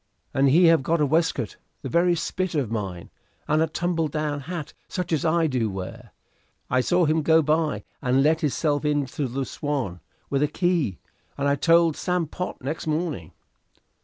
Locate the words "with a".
10.27-10.47